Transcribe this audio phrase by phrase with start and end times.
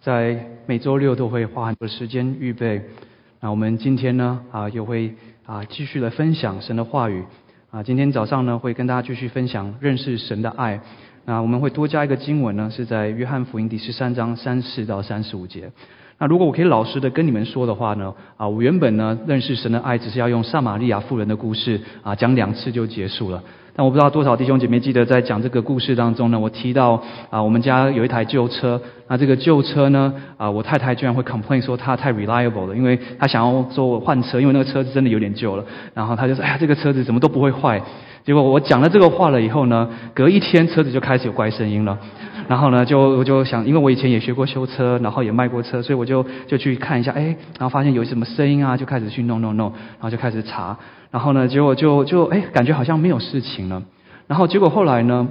[0.00, 2.80] 在每周六都会花很多时间预备。
[3.40, 5.12] 那我们今天呢啊，又会
[5.44, 7.24] 啊继续来分享神的话语
[7.70, 7.82] 啊。
[7.82, 10.80] 今天早上呢，会跟大家继续分享认识神的爱。
[11.24, 15.70] 那我们会多加一个经文呢，是在约翰福音第十三章三十到三十五节。
[16.20, 23.42] 那如果我可以老实的跟你们说的话呢，啊，我原本呢认识神的爱，只是要用撒玛利亚妇人的故事啊讲两次就结束了。
[23.78, 27.00] 但我不知道多少弟兄姐妹记得在讲这个故事当中呢，我提到
[27.30, 37.80] 啊，我们家有一台旧车，那这个旧车呢，啊，我太太居然会 complain 说它太 reliable 了，因为她想要说我换车，因为那个车子真的有点旧了，然后她就说，哎呀，这个车子怎么都不会坏。
[38.24, 41.96] 结果我讲了这个话了以后呢，隔一天车子就开始有怪声音了，
[42.48, 50.76] 然后呢，就我就想，因为我以前也学过修车，然后也卖过车，所以我就就去看一下，哎，然后发现有什么声音啊，就开始去弄弄弄，然后就开始查。
[51.10, 53.82] 然后呢，结果就就哎，感觉好像没有事情了。
[54.26, 55.28] 然后结果后来呢，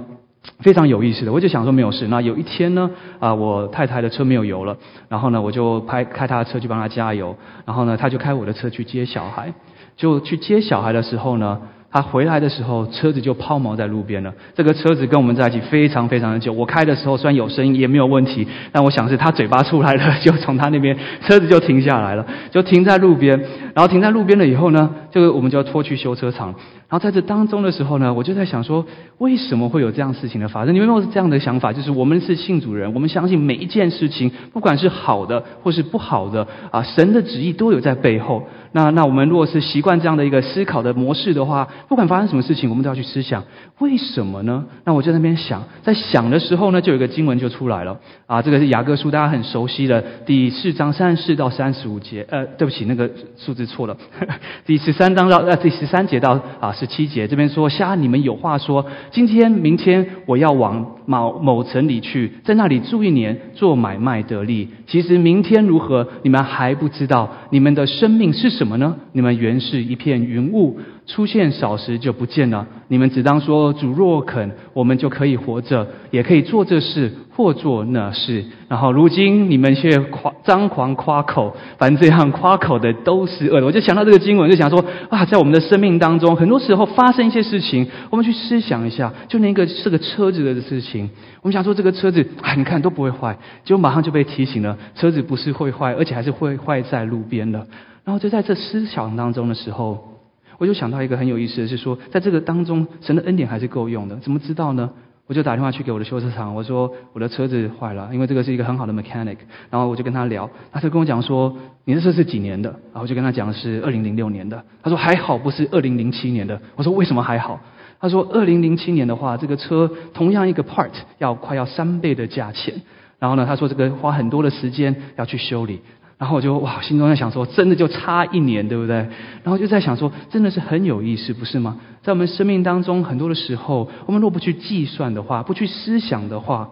[0.60, 2.06] 非常有意思的，我就想说没有事。
[2.06, 2.88] 那有一天呢，
[3.18, 4.76] 啊，我太太的车没有油了，
[5.08, 7.36] 然后呢，我就拍开她的车去帮她加油。
[7.64, 9.52] 然后呢，她就开我的车去接小孩。
[9.96, 11.58] 就去接小孩的时候呢。
[11.90, 14.32] 他回来的时候，车子就抛锚在路边了。
[14.54, 16.52] 这个车子跟我们在一起非常非常的久。
[16.52, 23.38] 我开的时候虽然有声音也没有问题，但我想是他嘴巴出来了，就从他那边车子就停下来了， 就停在路边。
[23.74, 26.54] 然后停在路边了以后呢，这个我们就要拖去修车厂。
[26.90, 28.84] 然后在这当中的时候呢，我就在想说，
[29.18, 30.74] 为什么会有这样事情的发生？
[30.74, 31.72] 你们有没有这样的想法？
[31.72, 38.42] 就是我们是信主人，我们相信每一件事情，不管是好的或是不好的啊，神的旨意都有在背后。
[38.72, 43.44] 那那我们如果是习惯这样的一个思考的模式的话，不管发生什么事情，我们都要去思想
[43.78, 44.64] 为什么呢？
[44.84, 52.26] 那我在那边想，在想的时候呢，就有一个经文就出来了啊，这个是雅各书，大家很熟悉的第四章三十四到三十五节。
[52.28, 53.96] 呃，对不起，那个数字错了，
[54.66, 64.68] 第十三章到呃第十三节到啊十七节，这边说瞎你们有话说，今天明天我要往某某城里去，在那里住一年，做买卖得利。
[64.86, 67.30] 其实明天如何，你们还不知道。
[67.48, 68.58] 你们的生命是。
[68.58, 68.96] 什么呢？
[69.12, 72.66] 你们原是一片云雾，出现少时就不见了。
[72.88, 78.44] 你们只当说主若肯，我们就可以活着，也可以做这事或做那事。
[78.68, 83.66] 然后如今你们却夸张狂夸口，凡这样夸口的都是恶的。
[83.66, 91.08] 我就想到这个经文，就想说啊，在我们的生命当中，很多时候发生一些事情，我们去思想一下，就那个是个车子的事情。
[91.40, 97.66] 我们想说这个车子啊，你看都不会坏，结果马上就被提醒了，车子不是会坏，而且还是会坏在路边的。
[98.04, 100.17] 然后就在这思想当中的时候，
[100.58, 104.16] 我就想到一个很有意思的是说，在这个当中，神的恩典还是够用的。
[104.16, 104.90] 怎么知道呢？
[105.28, 109.36] 我就打电话去给我的修车厂，我说我的车子坏了，因为这个是一个很好的 mechanic。
[109.70, 111.54] 然后我就跟他聊，他就跟我讲说，
[111.84, 112.70] 你的车是几年的？
[112.70, 114.64] 然后我就跟他讲是二零零六年的。
[114.82, 116.60] 他说还好不是二零零七年的。
[116.76, 117.60] 我说为什么还好？
[118.00, 122.74] 他说二零零七年的话，这个车同样一个 part 要快要三倍的价钱。
[123.18, 125.80] 然后呢，他说这个花很多的时间要去修理。
[126.18, 128.96] 然后我就哇，心中在想说，真的就差一年，对不对？
[128.96, 131.78] 然后就在想说，真的是很有意思，不是吗？
[132.02, 136.70] 在我们生命当中，很多的时候，我们若不去计算的话，不去思想的话，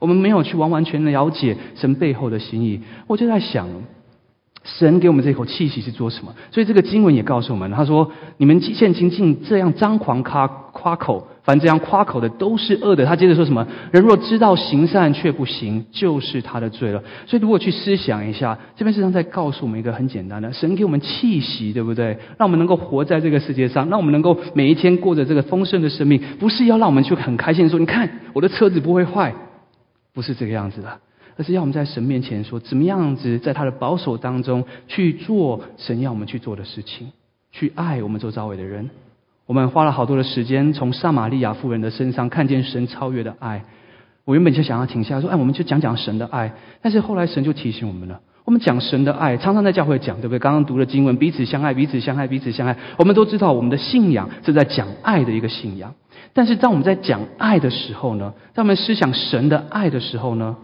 [0.00, 2.80] 我们没有去完完全了解神背后的心意。
[3.06, 3.68] 我就在想，
[4.64, 6.34] 神给我们这口气息是做什么？
[6.50, 11.28] 所以这个经文也告诉我们，他说：你们现今竟这样张狂夸夸口。
[11.44, 13.04] 凡这样夸口的都是恶的。
[13.04, 13.66] 他接着说什么？
[13.90, 17.02] 人若知道行善却不行，就是他的罪了。
[17.26, 22.16] 所以，如果去思想一下，这边实际上在告诉我们一个很简单的：神给我们气息，对不对？
[22.38, 29.34] 让我们能够活在这个世界上，让我们能够每一天过着这个丰盛的生命，不是要让我们去很开心说：“你看我的车子不会坏。”
[30.14, 31.00] 不是这个样子的，
[31.38, 37.08] 而是要我们在神面前说：怎么样子在他的保守当中去做神要我们去做的事情，
[37.50, 38.90] 去爱我们周遭围的人。
[39.52, 43.64] 我们花了好多的时间，从撒玛利亚妇人的身上看见神超越的爱。
[44.24, 50.38] 我原本就想要停下说：“哎，我们就讲讲神的爱。”但是后来神就提醒我们了：我们讲神的爱，常常在教会讲，对不对？
[50.38, 52.78] 刚刚读了经文，彼此相爱，彼此相爱，彼此相爱。
[52.96, 55.92] 我们都知道，我们的信仰是在讲爱的一个信仰。
[56.32, 58.32] 但是当我们在讲爱的时候呢？
[58.54, 60.56] 当我们思想神的爱的时候呢？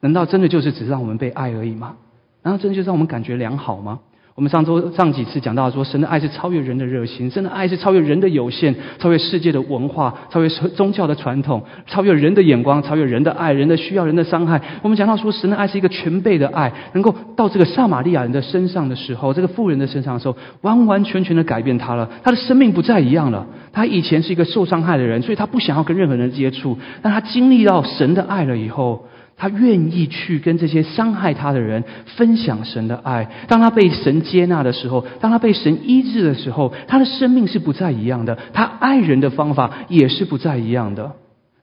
[0.00, 1.94] 难道真的就是只让我们被爱而已吗？
[2.42, 4.00] 难道真的就让我们感觉良好吗？
[4.40, 14.58] 我们上周上几次讲到说，神的爱是超越人的热心，神的爱是超越人的有限，超越世界的文化，超越宗教的传统，超越人的眼光，超越人的爱，人的需要，人的伤害。
[14.80, 23.46] 我们讲到说，神的爱是一个全备的爱，能够到这个撒玛利亚人的身上的时候，这个富人的身上的时候，完完全全的改变他了，他的生命不再一样了。
[23.74, 29.04] 他以前是一个受伤害的人，所以他不想要跟任何人接触，但他经历到神的爱了以后。
[29.40, 33.26] 他愿意去跟这些伤害他的人分享神的爱。
[33.48, 38.36] 当他被神接纳的时候，当他被神医治的时候，他的生命是不再一样的。
[38.52, 41.12] 他爱人的方法也是不再一样的。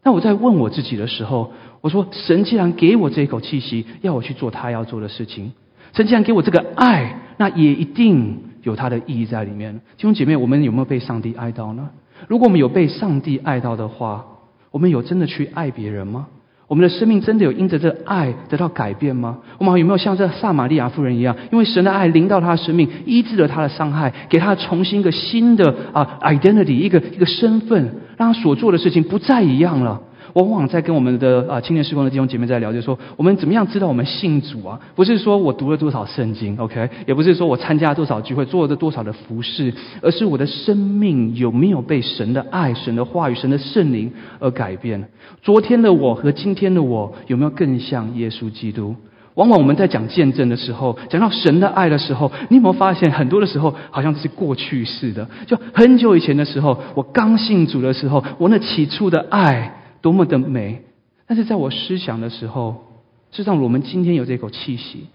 [0.01, 1.51] 那我在问我自己的时候，
[1.81, 5.51] 我说：神既然给我这一口气息，要我去做他要做的事情，
[5.93, 9.75] 神既然给我这个爱，那也一定有他的意义在里面。
[9.75, 11.89] 弟兄姐妹，我们有没有被上帝爱到呢？
[12.27, 14.25] 如果我们有被上帝爱到的话，
[14.71, 16.25] 我们有真的去爱别人吗？
[16.67, 19.37] 我们的生命真的有因着这爱得到改变吗？
[19.57, 30.01] 我们有没有像这撒玛利亚夫人一样，因为神的爱临到她的生命，医治了她的伤害，给她重新一个新的啊 identity，一个一个身份，让她所做的事情不再一样了。
[30.33, 34.79] 往往在跟我们的啊青年时光的弟兄姐妹在聊，就说我们怎么样知道我们信主啊？
[34.95, 45.09] 不是说我读了多少圣经，OK，也不是说我参加多少聚会，做了多少的服饰，而是我的生命有没有被神的爱、神的话语、神的圣灵而改变？
[45.41, 48.95] 昨天的我和今天的我有没有更像耶稣基督？
[49.35, 55.27] 往往我们在讲见证的时候，讲到神的爱的时候，你有没有发现很多的时候好像是过去式的？
[55.45, 59.73] 就很久以前的时候，我刚信主的时候，我那起初的爱。
[60.07, 60.83] 多么的美！
[61.25, 62.85] 但是在我思想的时候，
[63.31, 65.07] 事实上我们今天有这口气息，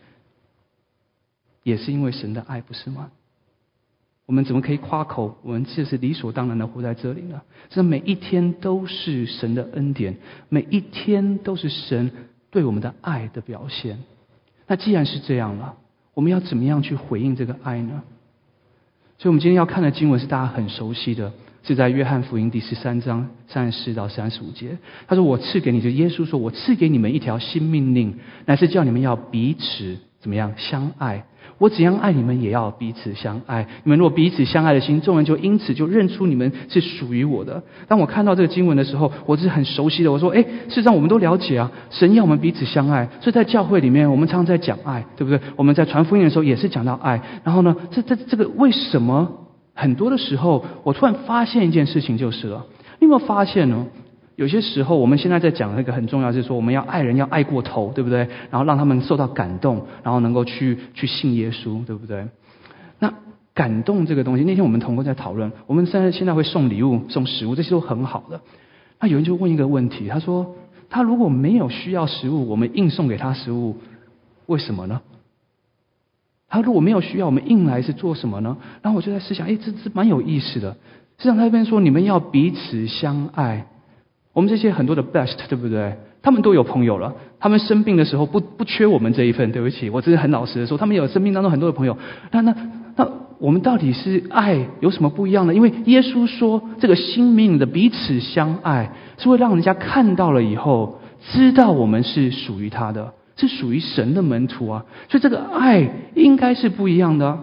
[1.62, 3.10] 也是因为神的爱，不是吗？
[4.26, 7.40] 我们怎么可以夸口我们这是理所当然的活在这里呢？
[7.70, 10.18] 这每一天都是神的恩典，
[10.50, 12.10] 每一天都是神
[12.50, 13.98] 对我们的爱的表现。
[14.66, 15.76] 那既然是这样了，
[16.12, 18.02] 我们要怎么样去回应这个爱呢？
[19.16, 21.32] 所以，我们今天要看的经文是大家很熟悉的。
[21.64, 24.76] 是在约翰福音第十三章三十四到三十五节，
[25.06, 28.14] 他说：“我赐给你，就耶稣说，我赐给你们一条新命令，
[28.46, 31.24] 乃是叫你们要彼此怎么样相爱。
[31.58, 33.68] 我怎样爱你们，也要彼此相爱。
[33.84, 37.62] 你们若彼此相爱的心，众人就因此就认出你们是属于我的。
[37.86, 40.10] 当我看到这个经文的时候，我是很熟悉的。
[40.10, 43.08] 我说：，哎，事实上我们都了解啊，神要我们彼此相爱。
[43.20, 45.38] 所以在教会里面，我们常常在讲爱，对不对？
[45.54, 47.22] 我们在传福音的时候也是讲到爱。
[47.44, 49.38] 然后呢，这这这个为什么？”
[49.74, 52.66] 很多的时候，我突然发现一件事情，就是了。
[53.00, 53.86] 你有没有发现呢？
[54.36, 58.28] 有些时候，我们现在在讲那个很重要，就是说我们要爱人，要爱过头，对不对？
[58.50, 62.26] 然后让他们受到感动，然后能够去去信耶稣，对不对？
[62.98, 63.12] 那
[63.54, 68.40] 感动这个东西，那天我们同工在讨论，我们现在现在会送礼物、送食物，这些都很好的。
[69.00, 70.54] 那有人就问一个问题，他说：
[70.88, 73.76] 他如果没有需要食物，我们硬送给他食物，
[74.46, 75.02] 为什么呢？
[76.52, 78.58] 他如果没有需要，我们硬来是做什么呢？
[78.82, 80.72] 然后我就在思想，哎，这这蛮有意思的。
[81.16, 83.66] 实际上他这边说，你们要彼此相爱。
[84.34, 85.96] 我们这些很多的 best，对不对？
[86.20, 89.50] 他们都有朋友了，他们生病的时候不不缺我们这一份。
[89.50, 91.96] 对不起，我真的很老实的说，他们有生命当中很多的朋友。
[92.30, 92.54] 那那
[92.96, 93.08] 那，
[93.38, 95.54] 我们到底是爱有什么不一样呢？
[95.54, 100.98] 因为耶稣说，这个新命的彼此相爱，是会让人家看到了以后，
[101.32, 103.14] 知道我们是属于他的。
[103.36, 107.38] 是属于神的门徒啊，所以这个爱应该是不一样的。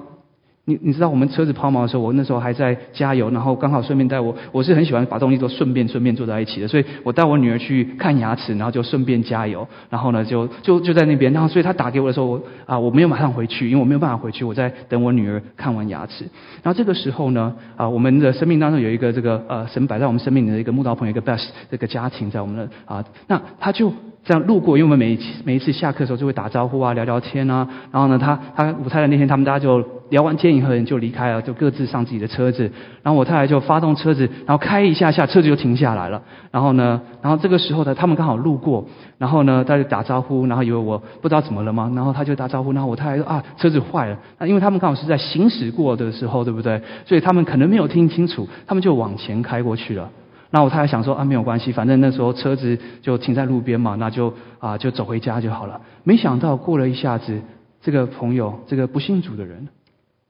[0.65, 16.23] 你你知道我们车子抛锚的时候，我那时候还在加油，然后刚好顺便带我，我是很喜欢把东西都顺便顺便坐在一起的，所以我带我女儿去看牙齿，然后就顺便加油，然后呢就就就在那边，然后所以她打给我的时候，我啊我没有马上回去，因为我没有办法回去，我在等我女儿看完牙齿。
[16.61, 23.91] 然后这个时候呢，啊我们的生命当中有一个这个呃神摆在我们生命里的一个慕道朋友，一个 best 这个家庭在我们的啊，那他就。
[24.25, 27.67] 这样路过，因为我们每一次每一次下课的时候就会打招呼啊，聊聊天啊。
[27.91, 32.69] 然后呢，他他我太太那天他们大家就聊完天以后就离开了，就各自上自己的车子。
[33.01, 36.21] 然后我太太就发动车子，然后开一下下，车子就停下来了。
[36.51, 38.85] 然后呢，然后这个时候呢，他们刚好路过，
[39.17, 41.91] 然后呢，他就打招呼，然后以为我不知道怎么了吗？
[41.95, 44.17] 然后他就打招呼，然后我太太说啊，车子坏了。
[44.37, 46.79] 那因为他们刚好是在行驶过的时候，对不对？
[47.05, 50.09] 所以他们可能没有听清楚，他们就往前开过去了。
[50.51, 55.79] 那我太太想说啊，没有关系，反正那时候车子就停在路边嘛，那就啊就走回家就好了。
[56.03, 57.41] 没想到过了一下子，
[57.81, 59.67] 这个朋友，这个不信主的人，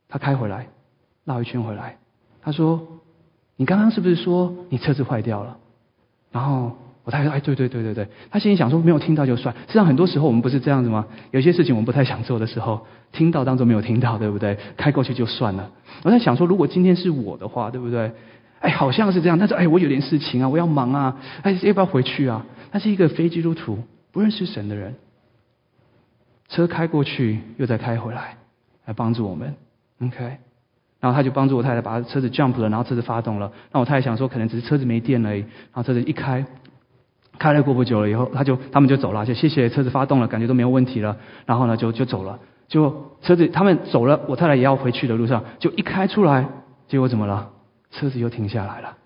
[0.10, 0.68] 他开回来，
[1.24, 1.98] 绕一圈回来，
[2.42, 2.86] 他说
[3.56, 5.58] ：“你刚刚是不是说你车子坏掉了？”
[6.34, 6.74] 然后
[7.06, 11.06] 我太太说：“哎，对对对对对。”他心里想说：“没有听到就算。”实际上很多时候我们不是这样子吗？
[11.32, 14.58] 有些事情我们不太想做的时候，听到当中没有听到，对不对？
[14.76, 15.72] 开过去就算了。
[16.04, 18.12] 我在想说，如果今天是我的话，对不对？
[18.60, 22.46] 哎，好像是这样，但是哎，我有点事情啊，我要忙啊，哎，要不要回去啊？
[22.72, 23.80] 他是一个非基督徒，
[24.12, 24.96] 不认识神的人，
[26.50, 28.38] 车开过去又再开回来，
[28.86, 29.56] 来帮助我们
[30.02, 30.38] ，OK。
[31.00, 33.50] 然后他就帮助我太太把车子 jump 了，然后车子发动了。
[33.72, 35.40] 那我太太想说，可能只是车子没电而已。
[35.40, 36.46] 然后车子一开，
[37.38, 41.16] 开了过不久了以后，他就他们就走了，就谢谢车子发动了，感觉都没有问题了。
[41.46, 42.38] 然后呢，就就走了，
[42.68, 46.50] 就车子他们走了，我太太也要回去的路上，就一开出来，
[46.90, 47.50] 结果怎么了？
[47.92, 48.98] 车子又停下来了，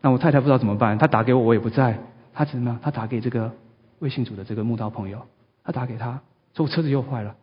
[0.00, 1.98] 那我太太不知道怎么办，她打给我，我也不在，
[2.32, 2.78] 她怎么样？
[2.82, 3.50] 她打给这个
[4.00, 5.20] 微信组的这个木刀朋友，
[5.64, 6.20] 她打给他，
[6.54, 7.34] 说我车子又坏了，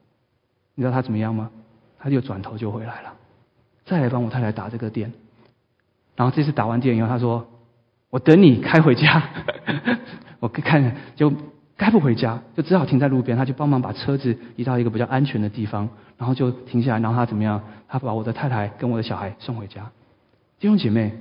[0.75, 1.49] 你知道他怎么样吗？
[1.99, 3.13] 他就转头就回来了，
[3.85, 5.11] 再来帮我太太打这个电，
[6.15, 7.47] 然后这次打完电以后，他说
[8.09, 9.23] 我等你开回家。
[10.39, 11.33] 我看就
[11.77, 13.37] 开不回家，就只好停在路边。
[13.37, 16.99] 他就帮忙把车子移到一个比较安全的地方，然后就停下来。
[17.01, 17.61] 然后他怎么样？
[17.89, 19.91] 他把我的太太跟我的小孩送回家。
[20.59, 21.13] 弟兄姐妹，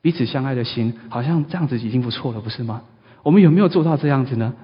[0.00, 2.82] 彼此相爱的心，好像这样子已经不错了，不是吗？
[3.22, 4.54] 我们有没有做到这样子呢？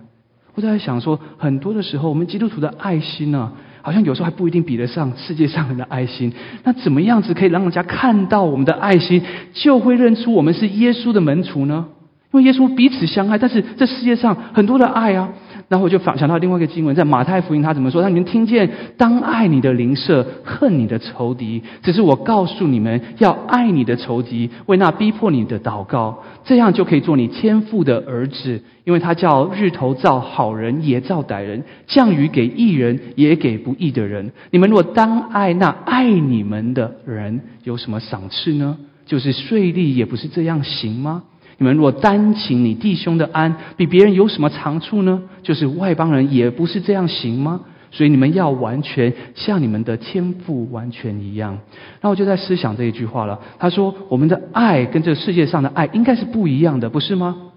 [0.54, 6.32] 我在想说，很多的时候，我们基督徒的爱心呢，好像有时候还不一定比得上世界上人的爱心。
[6.64, 9.22] 那怎么样子可以让人家看到我们的爱心，
[9.52, 11.86] 就会认出我们是耶稣的门徒呢？
[12.30, 15.30] 因为耶稣彼此相爱，但是这世界上很多的爱啊。
[15.68, 18.00] 然后我就想想到另外一个经文，在马太福音他怎么说？
[18.00, 21.62] 他你们听见，当爱你的邻舍，恨你的仇敌。
[21.82, 28.62] 只是我告诉你们，要爱你的仇敌，为那逼迫你的祷告，这样就可以做你天父的儿子。
[28.85, 34.32] 因为他叫日头照好人也照歹人，降雨给义人也给不义的人。
[34.50, 38.78] 你们若当爱那爱你们的人，有什么赏赐呢？
[39.04, 41.25] 就是税吏也不是这样行吗？
[41.58, 45.22] 你们若单请你弟兄的安，比别人有什么长处呢？
[45.42, 47.60] 就是外邦人也不是这样行吗？
[47.90, 51.58] 所以你们要完全像你们的天赋完全一样。
[52.00, 53.40] 那我就在思想这一句话了。
[53.58, 57.50] 他说：“我们的爱跟这个世界上的爱应该是不一样的，不是吗？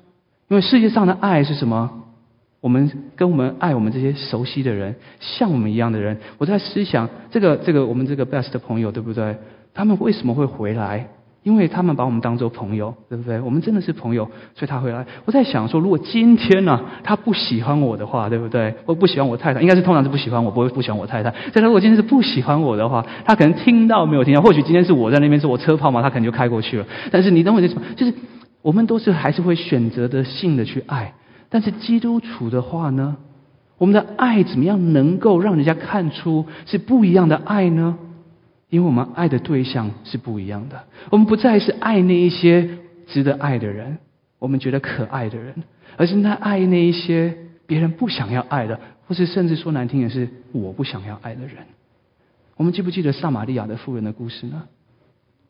[0.48, 1.91] 因为世界上的爱是什么？
[2.60, 6.17] 我们跟我们爱我们这些熟悉的人，像我们一样的人。
[6.39, 9.36] 我在思想这个这个我们这个 best 的朋友，对不对？
[9.74, 11.08] 他们为什么会回来？”
[11.44, 13.40] 因为他们把我们当做朋友，对不对？
[13.42, 15.06] 我们真的是朋友，所以他会来。
[15.26, 18.76] 我在想说，如果今天呢，他不喜欢我的话，对不对？
[18.86, 21.34] 我不喜欢我太太，应该是通常是不喜欢我，不会不喜欢我太太。
[21.52, 24.42] 但他如果今天是不喜欢我的话，他可能听到没有听到？
[24.42, 26.86] 或许今天是我在那边是我车炮嘛，他可能就开过去了。
[27.12, 27.82] 但是你懂我意思吗？
[27.96, 28.14] 就是
[28.62, 31.14] 我们都是还是会选择的性的去爱。
[31.50, 33.18] 但是基督徒的话呢，
[33.80, 37.98] 我们的爱怎么样能够让人家看出是不一样的爱呢？
[38.72, 42.70] 因为我们爱的对象是不一样的，我们不再是爱那一些
[43.06, 43.98] 值得爱的人，
[44.40, 45.54] 我们觉得可爱的人，
[45.98, 47.36] 而是那爱那一些
[47.68, 51.58] 别人不想要爱的，或是甚至说难听点是我不想要爱的人。
[52.56, 54.63] 我们记不记得撒玛利亚的妇人的故事呢？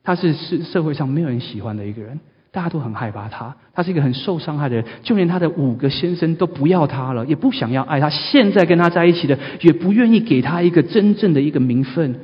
[0.04, 2.20] 她是是社会上没有人喜欢的一个人，
[2.52, 8.10] 大家都很害怕她，她是一个很受伤害的人，就连她的五个先生都不要她了，也不想要爱她。
[8.10, 12.16] 现在跟她在一起的，也不愿意给她一个真正的一个名分。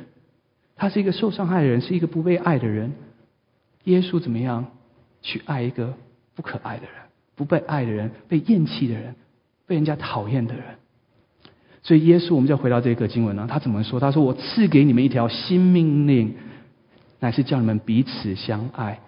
[0.78, 2.92] 他是一个受伤害的人，是一个不被爱的人。
[3.84, 4.64] 耶稣怎么样
[5.20, 5.92] 去爱一个
[6.34, 6.92] 不可爱的人、
[7.34, 9.14] 不被爱的人、被厌弃的人、
[9.66, 10.62] 被人家讨厌的人？
[11.82, 13.46] 所以耶稣，我们就回到这个经文了。
[13.46, 13.98] 他怎么说？
[13.98, 16.34] 他说：“我赐给你们一条新命令，
[17.18, 19.00] 乃是叫你们彼此相爱。”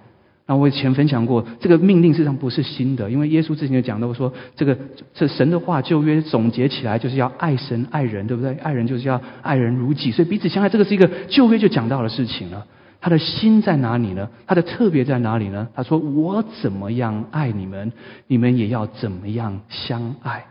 [0.51, 4.77] 那我以前分享过，这个命令实际上不是新的，因为耶稣之前就讲到说，这个
[5.15, 8.55] 这神的话旧约总结起来就是要爱神爱人，对不对？
[8.55, 12.67] 爱人就是要爱人如己，所以彼此相爱，这个是一个旧约就讲到的事情了。
[13.01, 14.29] 他的心在哪里呢？
[14.45, 15.69] 他的特别在哪里呢？
[15.73, 17.93] 他说：“我怎么样爱你们，
[18.27, 20.47] 你们也要怎么样相爱。”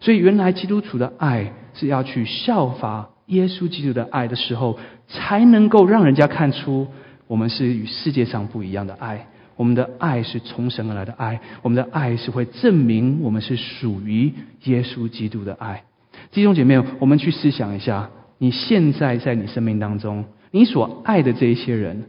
[0.00, 4.78] 所以原来基督徒的爱是要去效法耶稣基督的爱的时候，
[5.08, 6.88] 才能够让人家看出
[7.26, 9.26] 我们是与世界上不一样的爱。
[9.56, 14.32] 我们的爱是从神而来的爱，我们的爱是会证明我们是属于
[14.64, 15.84] 耶稣基督的爱。
[16.30, 22.04] 弟兄姐妹，我们去思想一下，你现在在你生命当中，你所爱的这一些人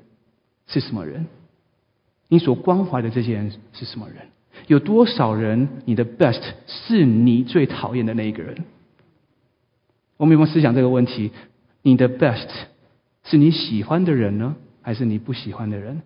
[0.68, 1.26] 是什么人？
[2.30, 4.18] 你所关怀的这些人是什么人？
[4.68, 8.56] 有多少人，你的 best 是你最讨厌的那一个人？
[10.18, 11.32] 我们有没有思想这个问题？
[11.82, 12.48] 你的 best
[13.26, 16.02] 是你喜欢的人呢，还是你不喜欢的人？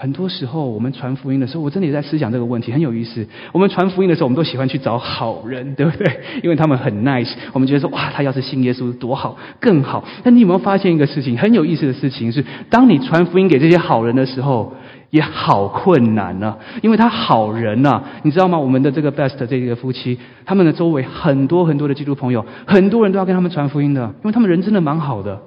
[0.00, 3.26] 很多时候，我们传福音的时候，我真的也在思想这个问题，很有意思。
[3.52, 6.20] 我们传福音的时候，我们都喜欢去找好人，对不对？
[6.42, 10.02] 因为他们很 nice， 我们觉得说，哇，他要是信耶稣多好，更好。
[10.24, 11.36] 但你有没有发现一个事情？
[11.36, 14.72] 很有意思的事情是，当你传福音给这些好人的时候，
[15.10, 16.56] 也好困难呢。
[16.80, 18.58] 因为他好人呐，你知道吗？
[18.58, 25.42] 我们的这个 best 这个夫妻，他们的周围很多很多的基督朋友，很多人都要跟他们传福音的，因为他们人真的蛮好的。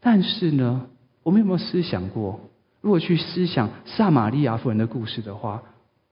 [0.00, 0.86] 但是呢，
[1.22, 2.40] 我们有没有思想过？
[2.84, 5.62] 如果去思想撒玛利亚夫人的故事的话，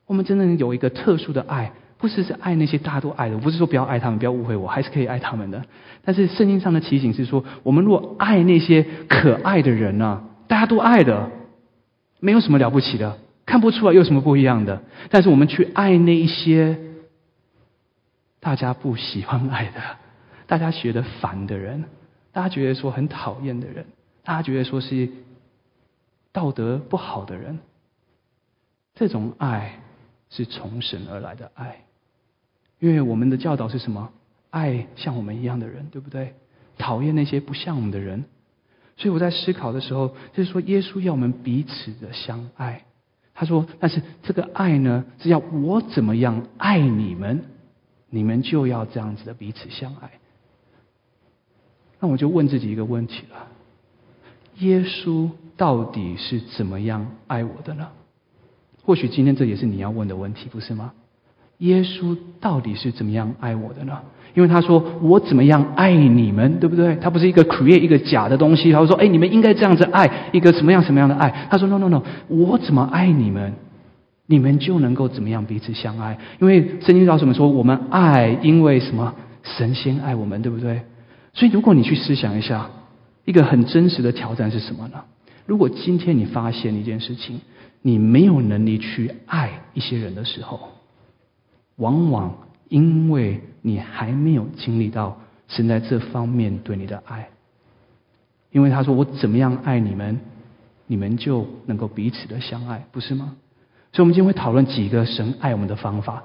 [0.07, 5.63] 我们真的有一个特殊的爱，不是是爱那些大家都爱的，不是说不要爱他们，不要误会我，还是可以爱他们的。
[6.03, 11.31] 但是圣经上的提醒是说，我们若爱那些可爱的人呢，大家都爱的，
[12.21, 14.83] 没有什么了不起的，看不出来有什么不一样的。
[15.11, 16.79] 但是我们去爱那一些
[18.41, 19.81] 大家不喜欢爱的，
[20.47, 21.85] 大家觉得烦的人，
[22.33, 23.85] 大家觉得说很讨厌的人，
[24.25, 25.11] 大家觉得说是。
[26.33, 27.59] 道德不好的人，
[28.95, 29.81] 这种爱
[30.31, 31.85] 是从神而来的爱，
[32.79, 34.11] 因为我们的教导是什么？
[34.51, 36.35] 爱像我们一样的人，对不对？
[36.79, 38.25] 讨厌那些不像我们的人。
[38.97, 42.85] 所以我在思考的时候，就是说，耶稣要我们彼此的相爱。
[43.35, 47.45] 他说：“但是这个爱呢，是要我怎么样爱你们，
[48.11, 50.11] 你们就要这样子的彼此相爱。”
[51.99, 53.49] 那我就问自己一个问题了：
[54.59, 57.89] 耶稣到底是怎么样爱我的呢？
[58.85, 60.93] 或许今天这也是你要问的问题，不是吗？
[61.59, 63.99] 耶稣到底是怎么样爱我的呢？
[64.35, 66.97] 因为他说我怎么样爱你们，对不对？
[66.97, 68.73] 他不是一个 create 一个假的东西。
[68.73, 73.53] 他说：“哎，你们应该这样子爱一个什么样什么样的爱？”他说：“No No No，我怎么爱你们，
[74.27, 76.19] 你们就能够怎么样彼此相爱。
[76.41, 79.15] 因为圣经告诉我们说，我们爱，因为什么？
[79.45, 80.83] 神先爱我们，对不对？
[81.35, 82.71] 所以如果你去思想一下，
[83.25, 85.05] 一个很真实的挑战是什么呢？
[85.47, 87.41] 如果今天你发现一件事情，
[87.81, 90.69] 你没有能力去爱一些人的时候，
[91.77, 97.29] 往往因为你还没有经历到神在这方面对你的爱，
[98.51, 100.21] 因为他说我怎么样爱你们，
[100.87, 103.37] 你们就能够彼此的相爱，不是吗？
[103.93, 106.23] 所以，我们今天会讨论几个神爱我们的方法。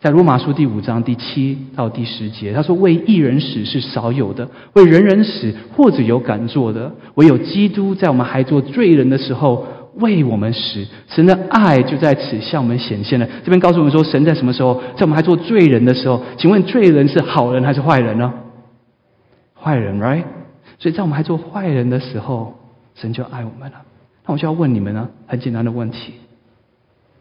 [0.00, 9.66] 在罗马书第五章第七到第十节，他说：“为一人死是少有的，为人人死或者有敢做的，唯有基督在我们还做罪人的时候。”
[9.96, 13.28] 为我们死，神的爱就在此向我们显现了。
[13.42, 16.22] 这边告诉我们说，神在什么时候，在我们还做罪人的时候？
[16.38, 18.32] 请问罪人是好人还是坏人呢？
[19.60, 20.22] 坏人，right？
[20.78, 22.54] 所以在我们还做坏人的时候，
[22.94, 23.82] 神就爱我们了。
[24.24, 26.14] 那我就要问你们呢，很简单的问题：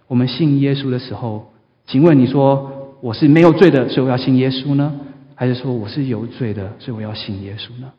[0.07, 1.51] 我们信耶稣的时候，
[1.89, 4.93] 请问你说我是没有罪的，所以我要信耶稣呢？
[5.33, 7.91] 还是说我是有罪的，所以我要信耶稣呢？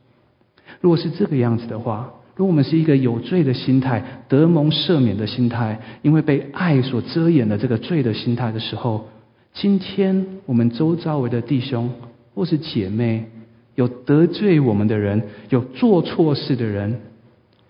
[0.81, 9.09] 如果是这个样子的话，如果我们是一个有罪的心态、得蒙赦免的心态，因为被爱所遮掩的这个罪的心态的时候，
[9.55, 11.91] 今天我们周遭围的弟兄
[12.33, 13.29] 或是姐妹，
[13.75, 17.01] 有得罪我们的人，有做错事的人，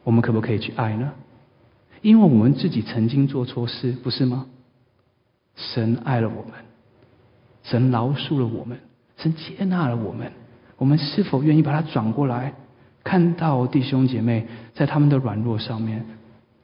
[0.04, 1.12] 我们可不可以去爱呢？
[2.02, 4.44] 因为我们自己曾经做错事，不是吗？
[5.60, 6.52] 神爱了我们，
[7.62, 8.78] 神饶恕了我们，
[9.18, 10.32] 神接纳了我们，
[10.78, 12.54] 我们是否愿意把它转过来？
[13.04, 16.04] 看到弟兄姐妹在他们的软弱上面，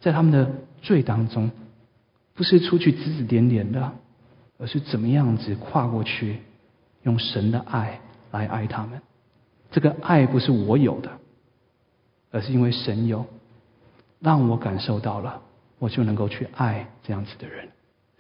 [0.01, 0.51] 在他们的
[0.83, 1.51] 罪当中，
[2.35, 3.93] 不是出去指指点点的，
[4.59, 6.39] 而是怎么样子跨过去，
[7.03, 8.01] 用神的爱
[8.33, 9.01] 来爱他们。
[9.71, 11.11] 这个爱不是我有的，
[12.31, 13.27] 而是因为神有，
[14.21, 15.41] 让我感受到了，
[15.79, 17.69] 我就能够去爱这样子的人。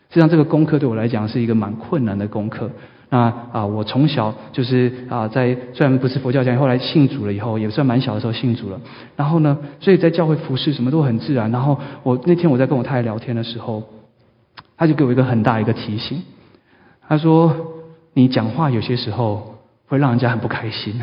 [0.08, 2.70] 实际上，这个功课对我来讲是一个蛮困难的功课。
[3.08, 8.80] 那啊，我从小就是啊，在虽然不是佛教家，后来信主了以后，也算蛮小的时候信主了。
[9.14, 11.50] 然后呢，所以在教会服侍什么都很自然。
[11.52, 13.84] 然后我那天我在跟我太太聊天的时候，
[14.76, 16.22] 他就给我一个很大一个提醒，
[17.08, 17.54] 他说
[18.12, 19.54] ：“你讲话有些时候
[19.86, 21.00] 会让人家很不开心。”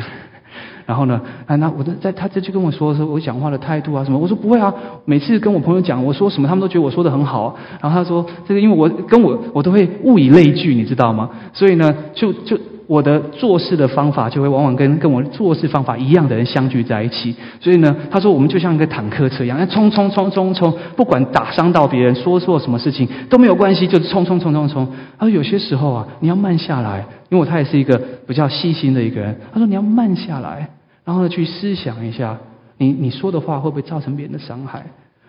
[0.86, 1.20] 然后呢？
[1.46, 4.18] 啊，那我的在他这就跟我说说我讲话的态度啊什么？
[4.18, 4.72] 我说不会啊，
[5.04, 7.56] 每次跟我朋友讲我说什么，他们都觉得我说的很好。
[7.80, 11.30] 然后他说这个因为我跟我我都会物以类聚，你知道吗？
[11.52, 17.34] 所以呢，就就我的做事的方法就会往往跟跟我做事方法一样的人相聚在一起。
[17.60, 24.86] 所以呢，他说我们就像一个坦克车一样，冲冲冲冲冲，不管打伤到别人，说错什么事情都没有关系，就是冲冲冲冲冲。
[25.18, 29.34] 他说有些时候啊，你要慢下来，因为他也是一个比较细心的一个人。
[29.52, 30.68] 他说你要慢下来。
[31.04, 32.38] 然后呢，去思想一下，
[32.78, 34.82] 你你说的话会不会造成别人的伤害？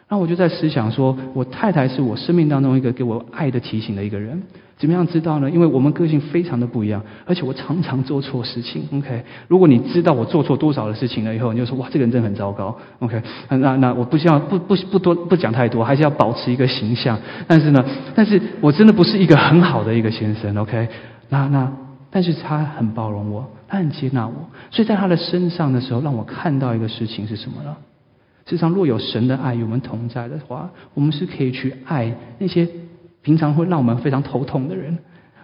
[0.07, 4.41] 那我就在思想说，我太太是我生命当中一个给我爱的提醒的一个人。
[4.77, 5.49] 怎么样知道呢？
[5.49, 8.83] 因为我们个性非常的不一样，而且我常常做错事情。
[8.93, 12.77] OK，如果你知道我做错多少的事情了以后，你就说哇，这个人真的很糟糕。
[12.99, 17.17] OK，那那我不希望不不不多不讲太多，还是要保持一个形象。
[17.47, 20.57] 但是呢，但是我真的不是一个很好的一个先生。
[20.57, 20.87] OK，
[21.29, 21.71] 那那。
[22.11, 24.33] 但是他很包容我，他很接纳我，
[24.71, 27.75] 所以在他的身上的时候，让我看到一个事情是什么呢？
[28.47, 32.67] 世上，若有神的爱与我们同在的话，我们是可以去爱那些
[33.21, 34.97] 平常会让我们非常头痛的人。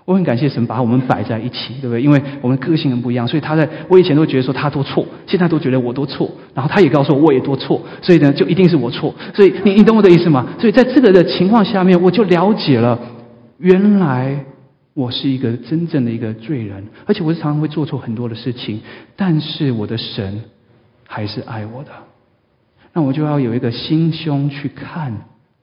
[0.05, 2.01] 我很感谢神把我们摆在一起，对不对？
[2.01, 9.13] 因为我们个性很不一样，所以他在我以前都觉得说他多错，现在都觉得我多错，然后他也告诉我我也多错，所以呢，就一定是我错。
[9.33, 10.47] 所以你你懂我的意思吗？
[10.59, 12.99] 所以在这个的情况下面，我就了解了
[13.57, 14.45] 原来。
[14.93, 18.81] 我是一个真正的一个罪人，而且我是常常会做错很多的事情，
[19.15, 20.43] 但是我的神
[21.07, 21.91] 还是爱我的。
[22.93, 25.15] 那我就要有一个心胸去看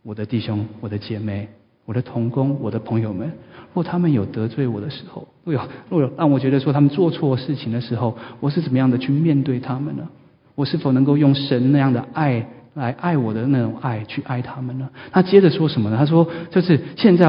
[0.03, 1.49] 我的弟兄、我的姐妹、
[1.85, 3.31] 我的同工、我的朋友们。
[3.75, 5.61] 若他们有得罪我的时候，若有
[5.91, 10.09] 若有让我觉得说他们做错事情的时候，我是怎么样的去面对他们呢？
[10.55, 14.89] 我是否能够用神那样的爱来爱我的那种爱去爱他们呢？
[15.13, 15.97] 他接着说什么呢？
[15.97, 17.29] 他说：“就是现在。”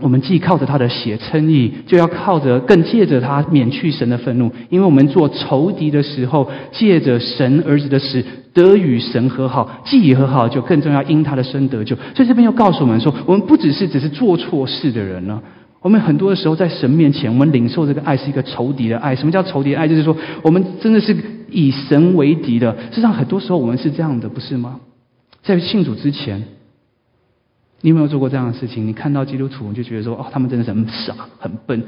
[0.00, 4.50] 我们既靠着他的血称义，就要靠着更借着他免去神的愤怒。
[4.68, 11.94] 因为我们做仇敌的时候，借着神儿子的死得与神和好，既已和好，就更重要因他的生得救。
[12.14, 15.40] 所以这边又告诉我们说，我们不只是只是做错事的人了。
[15.80, 19.14] 我们很多的时候在神面前，我们领受这个爱是一个仇敌的爱。
[19.14, 19.86] 什么叫仇敌的爱？
[19.86, 21.16] 就是说，我们真的是
[21.50, 22.72] 以神为敌的。
[22.90, 24.80] 事实上，很多时候我们是这样的，不是吗？
[25.44, 26.42] 在信主之前。
[27.84, 28.86] 你有没有做过这样的事情？
[28.86, 31.82] 你看到基督徒，你就觉得说，哦，他们真的是很傻、很笨，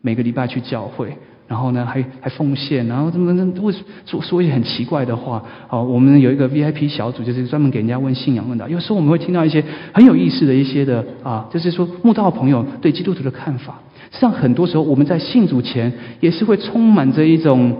[0.00, 1.16] 每个礼拜去教会，
[1.48, 3.74] 然后呢，还还奉献，然后怎么怎么为
[4.06, 5.42] 说说一些很奇怪的话。
[5.68, 8.68] 哦，我们有一个 VIP 小组，就是专门给人家问信仰问答。
[8.68, 13.80] 有时候我们会听到一些很有意思的一些的啊，就是说慕道朋友对基督徒的看法。
[14.12, 17.76] 实际上，很多时候我们在信主前，也是会充满着一种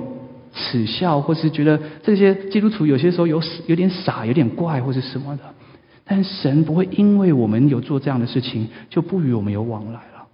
[0.53, 5.44] 耻笑，或是觉得这些基督徒有些时候有有点傻、有点怪，或是什么的。
[6.04, 10.26] 但神不会因为我们有做这样的事情，就不与我们有往来了。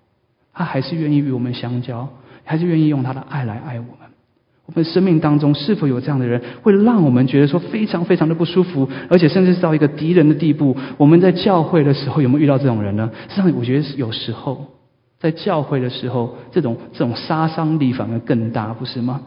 [0.52, 2.08] 他还是愿意与我们相交，
[2.42, 4.08] 还是愿意用他的爱来爱我们。
[4.66, 10.76] 我们生命当中是否有这样的人，会让我们觉得说非常非常的不舒服，而且甚至是到一个敌人的地步？
[10.96, 13.10] 我们在教会的时候有没有遇到这种人呢？
[13.28, 14.66] 实际上，我觉得有时候
[15.20, 19.22] 在教会的时候，这种这种杀伤力反而更大，不是吗？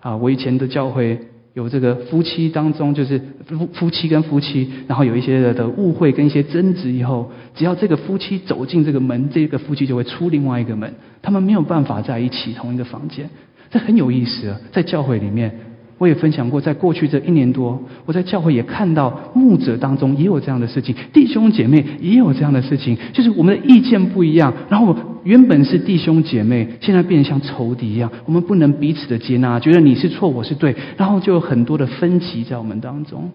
[0.00, 1.18] 啊，我以前的教会。
[1.54, 13.30] 有这个夫妻当中，就是夫夫妻跟夫妻，然后有一些的误会跟一些争执以后，只要这个夫妻走进这个门，这个夫妻就会出另外一个门，他们没有办法在一起同一个房间，
[13.70, 15.73] 这很有意思啊，在教会里面。
[15.98, 33.30] 我也分享过，在过去这一年多，我在教会也看到牧者当中也有这样的事情，弟兄姐妹也有这样的事情，就是我们的意见不一样，然后原本是弟兄姐妹，现在变得像仇敌一样，我们不能彼此的接纳，觉得你是错，我是对，然后就有很多的分歧在我们当中。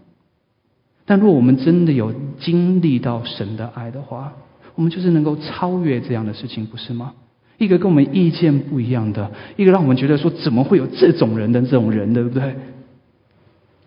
[1.06, 4.34] 但如果我们真的有经历到神的爱的话，
[4.76, 7.14] 我们就是能够超越这样的事情，不是吗？
[7.60, 12.56] 一个跟我们意见不一样的，一个让我们觉得说怎么会有这种人的这种人，对不对？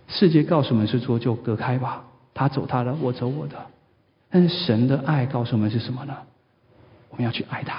[0.07, 2.05] 世界告诉我们是说就隔开吧，
[2.35, 3.57] 他走他的，我走我的。
[4.31, 6.15] 但是神的爱告诉我们是什么呢？
[7.11, 7.79] 我们要去爱他，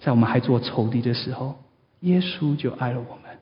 [0.00, 1.54] 在我们还做仇敌的时候，
[2.00, 3.38] 耶稣就爱了我们。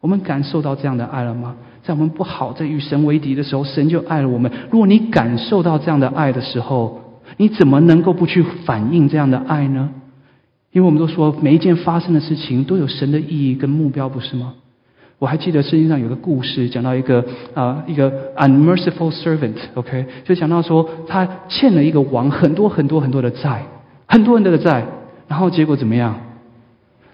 [0.00, 1.56] 我们感受到这样的爱了吗？
[1.82, 4.52] 在我们不好在与神为敌的时候，神就爱了我们。
[4.70, 7.00] 如果你感受到这样的爱的时候，
[7.38, 9.90] 你怎么能够不去反映这样的爱呢？
[10.76, 14.52] 因为我们都说每一件发生的事情都有神的意义跟目标，不是吗？
[15.18, 23.62] 我还记得圣经上有个故事，讲到一个啊一个 unmerciful servant，OK，就讲到说他欠了一个王很多很多很多的债，
[24.06, 24.86] 很多很多的债，
[25.26, 26.14] 然后结果怎么样？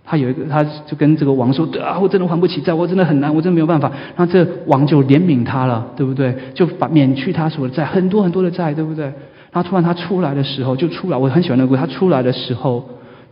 [0.04, 6.34] 他有一个，他就跟这个王说：“啊，我真的还不起债，我真的很难，我真的没有办法。”然后这王就怜悯他了，对不对？
[6.52, 9.04] 就把免去他所有的债，很多很多的债，对不对？
[9.52, 11.80] 然后突然他出来的时候，就出来，我很喜欢那个故事。
[11.80, 12.84] 他出来的时候。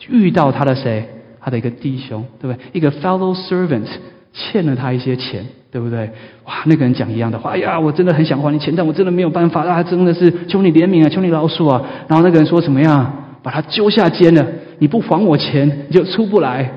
[0.09, 1.09] 遇到他的谁？
[1.43, 2.67] 他的一个弟兄，对不对？
[2.73, 3.89] 一个 fellow servant
[4.33, 6.11] 欠了他一些钱，对不对？
[6.45, 9.83] 哇，那个人讲一样的话，哎呀，我真的很想还你钱，但我真的没有办法啊！
[9.83, 11.83] 真的是求你怜悯啊，求你饶恕啊！
[12.09, 13.39] 然后那个人说什么样？
[13.43, 14.47] 把他揪下监了，
[14.79, 16.73] 你不还我钱，你就出不来。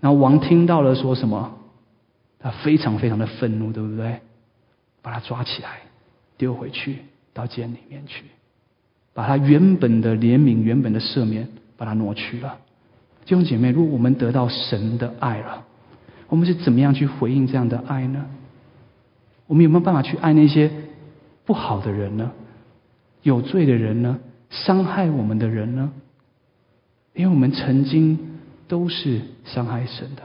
[0.00, 1.52] 然后王听到了说什么？
[2.40, 4.20] 他非常非常的愤怒，对不对？
[5.02, 5.68] 把他抓起来，
[6.38, 6.96] 丢回去
[7.34, 8.24] 到监里面去。
[9.14, 12.58] 把他原本的怜悯、原本的赦免，把它挪去了。
[13.24, 15.64] 弟兄姐妹，如果我们得到神的爱了，
[16.28, 18.26] 我们是怎么样去回应这样的爱呢？
[19.46, 20.70] 我们有没有办法去爱那些
[21.46, 22.32] 不好的人呢？
[23.22, 24.18] 有罪的人呢？
[24.50, 25.92] 伤害我们的人呢？
[27.14, 28.18] 因为我们曾经
[28.66, 30.22] 都是伤害神的。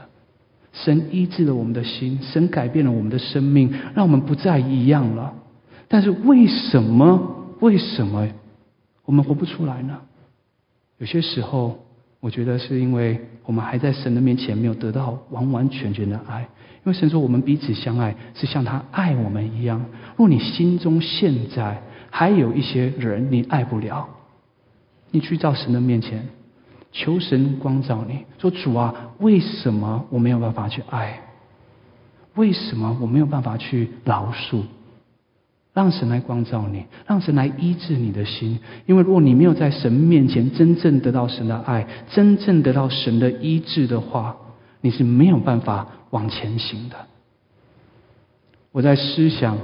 [0.72, 5.34] 神医治了我们的心，神改变了我们的生命，让我们不再一样了。
[5.88, 7.46] 但是为什么？
[7.60, 8.28] 为什么？
[9.10, 9.98] 我们活不出来呢？
[10.98, 11.84] 有些时候，
[12.20, 16.42] 我觉得是因为我们还在神的面前没有得到完完全全的爱。
[16.42, 19.84] 因为神说我们彼此相爱是像他爱我们一样。
[20.16, 24.08] 若你心中现在还有一些人你爱不了，
[25.10, 26.28] 你去到神的面前，
[26.92, 31.20] 求神光照你说：“主啊，为什么我没有办法去爱？
[32.36, 34.62] 为什么我没有办法去饶恕？”
[35.72, 38.58] 让神来光照你，让神来医治你的心。
[38.86, 44.36] 因为如果你没有在神面前真正得到神的爱，真正得到神的医治的话，
[44.80, 46.96] 你是没有办法往前行的。
[48.72, 49.58] 我在思想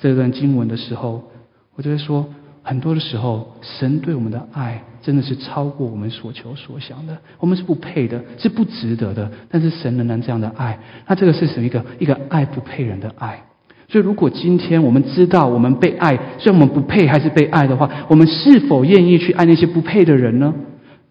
[0.00, 1.30] 这段经文的时候，
[1.74, 2.26] 我就会说，
[2.62, 7.18] 很多的时候，神对我们的爱真的是超过我们所求所想的。
[7.38, 9.30] 我们是不配的，是不值得的。
[9.50, 13.42] 但是神仍然这样的爱，那这个是什么一个一个爱不配人的爱？
[13.90, 20.54] 所以，如果今天我们知道我们被爱，虽然我们不配，还是被爱的话，我们是否愿意去爱那些不配的人呢？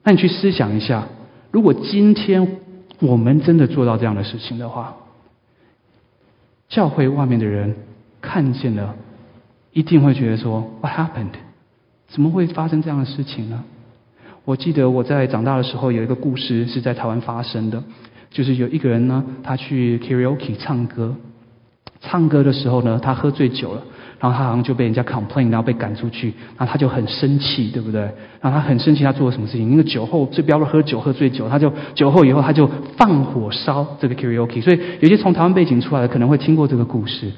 [0.06, 1.06] 那你去思想一下，
[1.52, 2.58] 如果今天
[3.02, 4.96] 我们真的做到这样的事情的话，
[6.70, 7.76] 教会外面的人
[8.22, 8.96] 看见了，
[9.74, 11.36] 一定会觉得说：“What happened？
[12.08, 13.62] 怎么会发生这样的事情呢？”
[14.46, 17.84] 我记得我在长大的时候有一个故事是在台湾发生的，
[18.32, 21.13] 就是有一个人呢，他去 karaoke 唱歌。
[22.01, 23.81] 唱歌的时候呢，他喝醉酒了，
[24.19, 28.01] 然后他好像就被人家 complain，然后被赶出去，然后他就很生气，对不对？
[28.39, 29.69] 然后他很生气，他做了什么事情？
[29.69, 34.62] 因为酒后最不要喝酒，喝醉酒，他就酒后以后他就放火烧这个 karaoke。
[34.62, 37.31] 所以有些从台湾背景出来的可能会听过这个故事。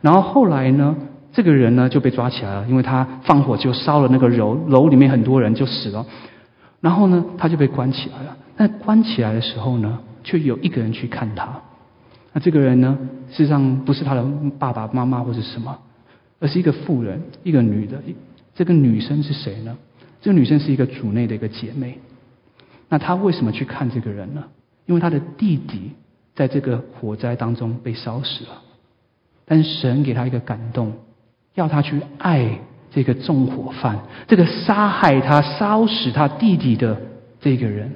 [0.00, 0.96] 然后后来呢，
[1.32, 6.04] 这个人呢就被抓起来了，因为他放火就烧了那个楼，楼里面很多人就死了。
[6.80, 8.36] 然后呢，他就被关起来了。
[8.56, 11.48] 那关起来的时候呢，却有一个人去看他。
[12.32, 12.98] 那这个人呢，
[13.30, 14.24] 事实上不是他的
[14.58, 15.78] 爸爸妈妈或者什么，
[16.40, 18.00] 而是一个妇人，一个女的。
[18.54, 19.76] 这个女生是谁呢？
[20.20, 21.98] 这个女生是一个主内的一个姐妹。
[22.88, 24.44] 那她为什么去看这个人呢？
[24.86, 25.92] 因为她的弟弟
[26.34, 28.62] 在这个火灾当中被烧死了。
[29.44, 30.92] 但是神给她一个感动，
[31.54, 32.58] 要她去爱
[32.90, 37.00] 这个纵火犯，这个杀害他、烧死他弟弟的
[37.40, 37.92] 这个人。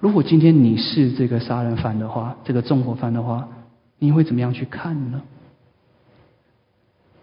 [0.00, 3.48] 如果今天你是这个杀人犯的话，这个纵火犯的话，
[3.98, 5.20] 你会怎么样去看呢？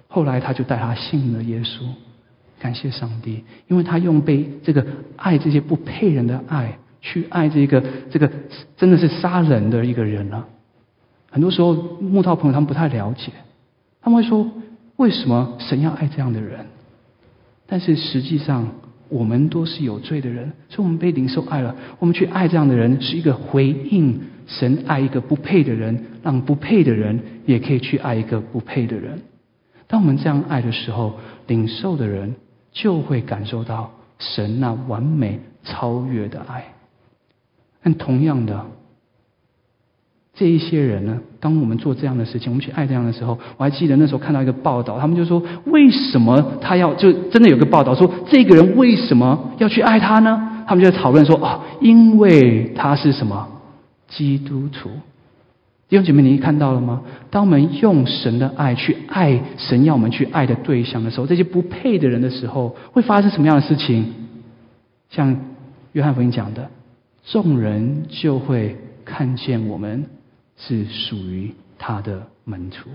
[0.09, 1.85] 后来他就带他信了耶稣，
[2.59, 4.85] 感谢上帝，因为他用被这个
[5.15, 8.29] 爱这些不配人的爱去爱这个这个
[8.75, 10.45] 真的是杀人的一个人啊。
[11.31, 13.31] 很多时候木道朋友他们不太了解，
[14.01, 14.51] 他们会说
[14.97, 16.65] 为什么神要爱这样的人？
[17.67, 18.67] 但是实际上。
[19.09, 21.75] 我们都是有罪的人，所以我们被领受爱了。
[21.99, 29.21] 我们去爱这样的人，是一个回应神爱一个不配的人，让不配的人也可以去爱一个不配的人。
[29.87, 32.35] 当我们这样爱的时候，领受的人
[32.71, 36.65] 就会感受到神那完美超越的爱。
[37.83, 38.65] 但同样的。
[40.35, 50.65] 这一些人呢，当我们做这样的事情，我们去爱这样的时候，我还记得那时候看到一个报道，他们就说：为什么他要就真的有个报道说，这个人为什么要去爱他呢？
[50.67, 53.47] 他们就在讨论说：哦，因为他是什么
[54.09, 54.89] 基督徒。
[55.87, 57.03] 弟兄姐妹，你看到了吗？
[57.29, 64.05] 当我们用神的爱去爱神要我们去爱的对象的时候，这些不配的人的时候，会发生什么样的事情？
[65.11, 65.37] 像
[65.93, 66.69] 约翰福音讲的，
[67.23, 70.05] 众人就会看见我们。
[70.57, 72.89] 是属于他的门徒。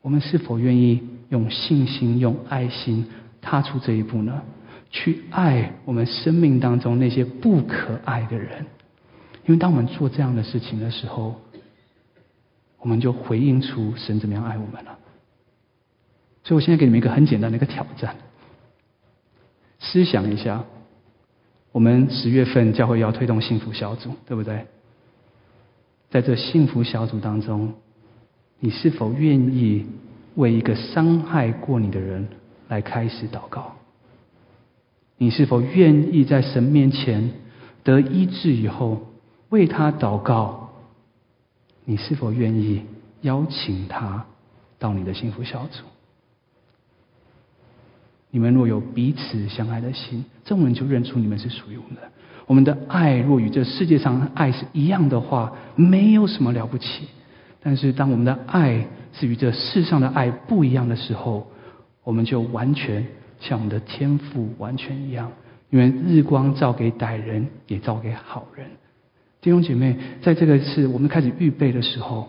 [0.00, 3.06] 我们是否愿意用信心、用爱心
[3.40, 4.42] 踏出这一步呢？
[4.90, 8.66] 去爱我们生命当中那些不可爱的人。
[9.46, 11.40] 因为当我们做这样的事情的时候，
[12.78, 14.98] 我们就回应出神怎么样爱我们了。
[16.44, 18.16] 所以我现在给你们一个很简单的一个挑战：
[19.78, 20.64] 思想一下，
[21.70, 24.66] 我们十月份教会要推动幸福小组，对不对？
[26.12, 27.72] 在这幸福小组当中，
[28.60, 29.86] 你是否愿意
[30.34, 32.28] 为一个伤害过你的人
[32.68, 33.72] 来开始祷告？
[35.16, 37.30] 你是否愿意在神面前
[37.82, 39.00] 得医治以后
[39.48, 40.72] 为他祷告？
[41.86, 42.82] 你是否愿意
[43.22, 44.26] 邀请他
[44.78, 45.82] 到你的幸福小组？
[48.32, 52.00] 你们若有彼此相爱的心，众人就认出你们是属于我们的。
[52.46, 57.06] 我们的爱若与这世界上爱是一样的话，没有什么了不起。
[57.62, 61.46] 但是当我们的爱是与这世上的爱不一样的时候，
[62.02, 63.06] 我们就完全
[63.38, 65.30] 像我们的天赋完全一样。
[65.68, 68.66] 因为日光照给歹人，也照给好人。
[69.42, 72.28] 弟兄姐妹，在这个是我们开始预备的时候，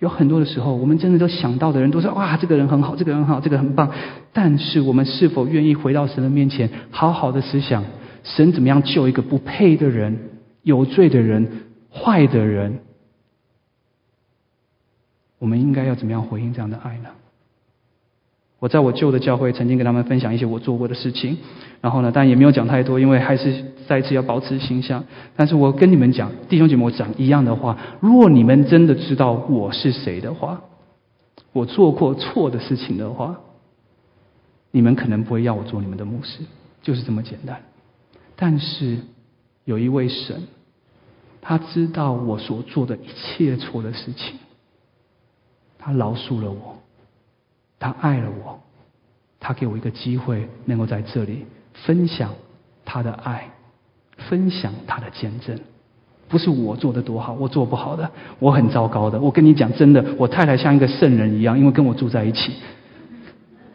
[0.00, 3.92] 有很多的时候，我们真的都想到的人都说：哇，这个人很好，这个人很好，这个很棒。
[4.32, 7.84] 但是我们是否愿意回到神的面前，好好的思想？
[8.24, 10.30] 神怎么样救一个不配的人、
[10.62, 12.80] 有罪的人、坏的人？
[15.38, 17.10] 我们应该要怎么样回应这样的爱呢？
[18.60, 21.38] 我在我旧的教会曾经跟他们分享一些我做过的事情，
[21.80, 25.02] 然后呢，但也没有讲太多，因为还是再一次要保持形象。
[25.34, 30.60] 但是我跟你们讲，弟兄姐妹，我讲一样的话：，如果你们真的知道我是谁的话，
[31.52, 33.40] 我做过错的事情的话，
[34.70, 36.44] 你们可能不会要我做你们的牧师，
[36.82, 37.62] 就是这么简单。
[38.36, 38.98] 但是
[39.64, 40.42] 有一位神，
[41.40, 44.34] 他知道我所做的一切错的事情，
[45.78, 46.78] 他饶恕了我，
[47.80, 48.60] 他爱了我，
[49.40, 52.30] 他给我一个机会，能够在这里分享
[52.84, 53.50] 他的爱，
[54.16, 55.58] 分享他的见证。
[56.28, 59.18] 不是我做的多好，我做不好的，我很糟糕的。
[59.18, 62.52] 我跟你讲真的，我太太像一个圣人一样，因为跟我住在一起。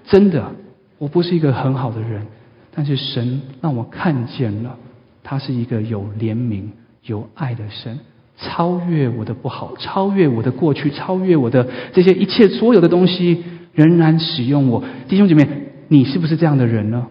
[0.06, 0.52] 真的，
[0.98, 2.26] 我不是一个很好的人，
[2.74, 4.78] 但是神让我看见了，
[5.24, 6.70] 他是一个有怜悯、
[7.04, 8.00] 有爱的神，
[8.38, 13.44] 超越我的不好，超越我的过去，超越我的这些一切所有的东西，
[13.76, 14.84] 仍然使用我。
[15.08, 15.48] 弟兄姐妹，
[15.88, 17.08] 你是不是这样的人呢？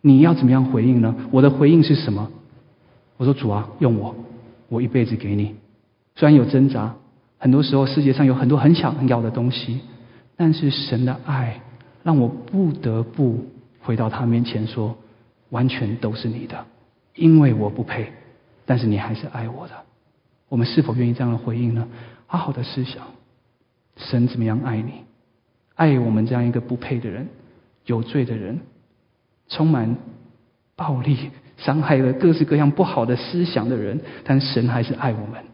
[0.00, 1.14] 你要怎么样回应呢？
[1.30, 2.30] 我的回应是什么？
[3.16, 4.14] 我说主啊，用我，
[4.68, 5.54] 我一辈子给你。
[6.14, 6.94] 虽然有挣扎，
[7.38, 9.80] 很多时候世界上有很多很想要的东西，
[10.36, 11.60] 但是神的爱
[12.02, 13.46] 让我不得不
[13.80, 14.96] 回到他面前说，
[15.50, 16.66] 完全都是你的，
[17.14, 18.12] 因为我不配，
[18.66, 19.74] 但是你还是爱我的。
[20.50, 21.88] 我们是否愿意这样的回应呢？
[22.26, 23.02] 好好的思想，
[23.96, 24.92] 神怎么样爱你？
[25.74, 27.28] 爱我们这样一个不配的人，
[27.86, 28.60] 有罪的人。
[29.46, 29.94] 充满
[30.74, 35.44] 暴力、伤害了各式各样不好的思想的人，但神还是爱我们，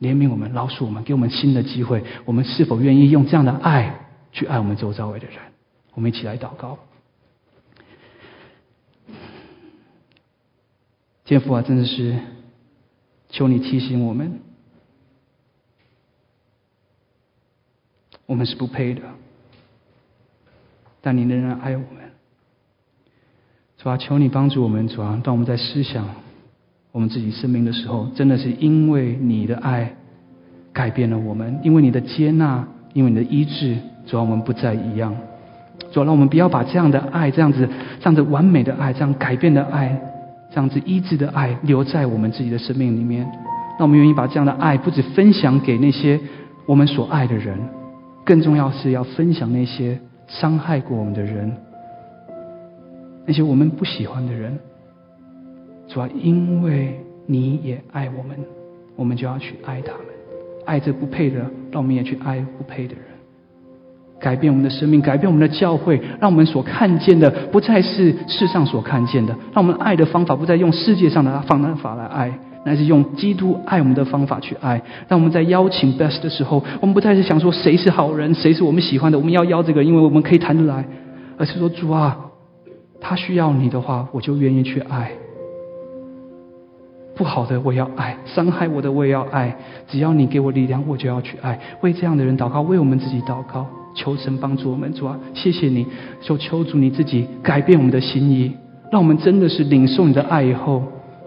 [0.00, 2.04] 怜悯我们，饶恕我们，给我们新的机会。
[2.26, 5.38] 我们是否愿意用这样的爱去爱我们周遭围的人？
[5.94, 6.78] 我们一起来祷告。
[11.24, 12.18] 天父啊，真的是
[13.30, 14.40] 求你提醒我们，
[18.26, 19.00] 我们是不配的，
[21.02, 22.02] 但你仍然爱我们。
[23.76, 26.08] 主啊，求你帮助我们，主啊，当我们在思想
[26.92, 29.94] 我们自己生命的时候，真的是因为你的爱
[30.72, 35.14] 改变了我们，因为你的接纳，因为你的医治，主啊，我们不再一样。
[35.90, 40.00] 主啊，让我们不要把这样的爱，这样子、这样子完美的爱，这样改变的爱，
[40.50, 43.26] 这样子医治的爱，留在我们自己的生命里面。
[43.78, 46.20] 那我们愿意把这样的爱，不止分享给那些
[46.66, 47.58] 我们所爱的人，
[48.24, 51.52] 更重要是要分享那些伤害过我们的人。
[53.24, 54.58] 那些我们不喜欢的人，
[55.86, 58.36] 主要因为你也爱我们，
[58.96, 60.06] 我们就要去爱他们，
[60.66, 61.38] 爱这不配的，
[61.70, 63.04] 让我们也去爱不配的人，
[64.18, 74.80] 改变我们的生命，改变我们的教会，让我们所看见的不再是世上所看见的，让我们爱的方法不再用世界上的方法来爱，乃是用基督爱我们的方法去爱。
[75.08, 80.84] 当我们在邀请 best 的时候，我们不再是想说谁是好人，谁是我们喜欢的，我们要邀这个，因为我们可以谈得来，
[81.36, 82.18] 而是说主啊。
[83.04, 85.10] 他需要你的话，我就愿意去爱。
[87.16, 89.56] 不好的我要爱，伤害我的我也要爱。
[89.88, 91.58] 只要你给我力量，我就要去爱。
[91.80, 94.94] 为这样的人祷告，为我们自己祷告，求神帮助我们。
[94.94, 95.84] 主啊，谢谢你，
[96.20, 98.52] 就求主你自己改变我们的心意，
[98.92, 100.84] 让我们真的是领受你的爱以后，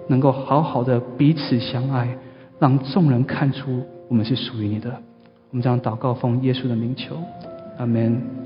[0.08, 2.18] 能够好好的彼此相爱，
[2.60, 4.89] 让众人看出我们是属于你的。
[5.52, 7.18] 我们这样祷告，奉耶稣的名求，
[7.78, 8.45] 阿门。